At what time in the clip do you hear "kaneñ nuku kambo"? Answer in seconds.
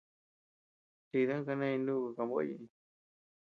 1.47-2.35